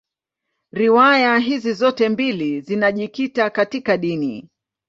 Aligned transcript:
Riwaya 0.71 1.37
hizi 1.39 1.73
zote 1.73 2.09
mbili 2.09 2.61
zinajikita 2.61 3.49
katika 3.49 3.97
dini. 3.97 4.49